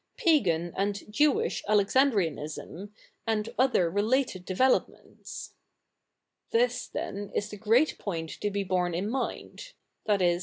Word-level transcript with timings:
Pagan 0.17 0.73
and 0.75 1.03
Jewish 1.13 1.63
Alexandrianism, 1.67 2.89
and 3.27 3.49
other 3.59 3.87
related 3.87 4.45
developments.^^' 4.45 5.53
This, 6.57 6.87
then, 6.87 7.31
is 7.35 7.49
the 7.49 7.57
great 7.57 7.99
point 7.99 8.31
to 8.41 8.49
be 8.49 8.63
borne 8.63 8.95
in 8.95 9.07
mind— 9.07 9.73
viz. 10.07 10.39